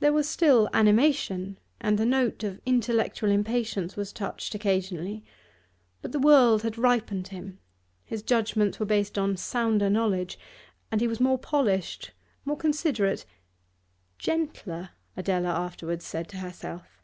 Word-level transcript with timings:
There 0.00 0.14
was 0.14 0.26
still 0.26 0.70
animation, 0.72 1.58
and 1.78 1.98
the 1.98 2.06
note 2.06 2.42
of 2.42 2.58
intellectual 2.64 3.30
impatience 3.30 3.96
was 3.96 4.10
touched 4.10 4.54
occasionally, 4.54 5.24
but 6.00 6.12
the 6.12 6.18
world 6.18 6.62
had 6.62 6.78
ripened 6.78 7.28
him, 7.28 7.58
his 8.02 8.22
judgments 8.22 8.80
were 8.80 8.86
based 8.86 9.18
on 9.18 9.36
sounder 9.36 9.90
knowledge, 9.90 10.38
he 10.98 11.06
was 11.06 11.20
more 11.20 11.36
polished, 11.36 12.12
more 12.46 12.56
considerate 12.56 13.26
'gentler,' 14.16 14.88
Adela 15.18 15.50
afterwards 15.50 16.06
said 16.06 16.28
to 16.30 16.38
herself. 16.38 17.02